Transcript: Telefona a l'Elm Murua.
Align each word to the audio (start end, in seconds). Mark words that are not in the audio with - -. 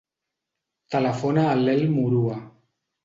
Telefona 0.95 1.43
a 1.49 1.53
l'Elm 1.63 1.93
Murua. 1.99 2.39